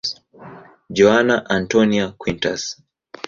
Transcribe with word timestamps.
Joana 0.97 1.43
Antónia 1.47 2.15
Quintas. 2.17 2.83